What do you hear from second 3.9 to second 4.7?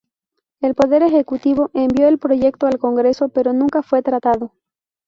tratado.